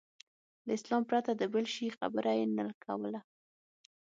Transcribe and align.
له 0.65 0.71
اسلام 0.79 1.03
پرته 1.09 1.31
د 1.35 1.43
بل 1.53 1.65
شي 1.73 1.87
خبره 1.97 2.31
یې 2.39 2.45
نه 2.57 2.63
کوله. 2.83 3.21